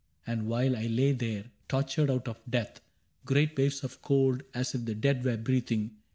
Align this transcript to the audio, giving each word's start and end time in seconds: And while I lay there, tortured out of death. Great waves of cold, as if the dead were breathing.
And 0.25 0.47
while 0.47 0.75
I 0.75 0.87
lay 0.87 1.11
there, 1.11 1.43
tortured 1.67 2.09
out 2.09 2.27
of 2.27 2.41
death. 2.49 2.81
Great 3.23 3.55
waves 3.55 3.83
of 3.83 4.01
cold, 4.01 4.41
as 4.51 4.73
if 4.73 4.85
the 4.85 4.95
dead 4.95 5.23
were 5.23 5.37
breathing. 5.37 5.91